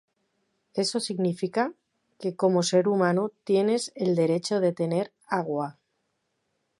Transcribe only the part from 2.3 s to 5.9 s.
como ser humano tienes el derecho de tener agua.